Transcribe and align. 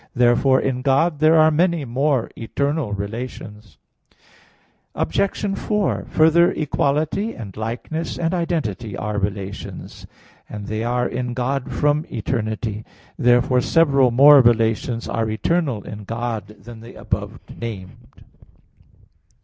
Therefore 0.15 0.59
in 0.59 0.81
God 0.81 1.19
there 1.19 1.35
are 1.35 1.51
many 1.51 1.85
more 1.85 2.31
eternal 2.35 2.91
relations. 2.91 3.77
Obj. 4.95 5.55
4: 5.59 6.05
Further, 6.09 6.51
equality, 6.53 7.35
and 7.35 7.55
likeness, 7.55 8.17
and 8.17 8.33
identity 8.33 8.97
are 8.97 9.19
relations: 9.19 10.07
and 10.49 10.65
they 10.65 10.83
are 10.83 11.07
in 11.07 11.35
God 11.35 11.71
from 11.71 12.07
eternity. 12.11 12.83
Therefore 13.19 13.61
several 13.61 14.09
more 14.09 14.41
relations 14.41 15.07
are 15.07 15.29
eternal 15.29 15.83
in 15.83 16.05
God 16.05 16.47
than 16.47 16.79
the 16.79 16.95
above 16.95 17.39
named. 17.55 18.23